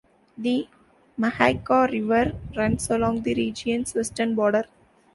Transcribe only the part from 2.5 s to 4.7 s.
runs along the region's western border.